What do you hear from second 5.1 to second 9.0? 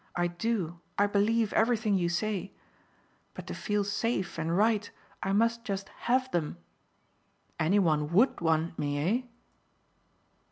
I must just HAVE them. Any one WOULD want me,